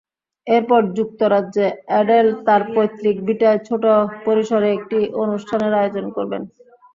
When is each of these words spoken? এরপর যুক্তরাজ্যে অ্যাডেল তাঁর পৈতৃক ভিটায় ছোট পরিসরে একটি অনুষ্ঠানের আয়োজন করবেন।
এরপর 0.47 0.81
যুক্তরাজ্যে 0.97 1.67
অ্যাডেল 1.87 2.27
তাঁর 2.45 2.61
পৈতৃক 2.73 3.17
ভিটায় 3.27 3.59
ছোট 3.67 3.83
পরিসরে 4.25 4.67
একটি 4.77 4.99
অনুষ্ঠানের 5.23 5.73
আয়োজন 5.79 6.05
করবেন। 6.17 6.41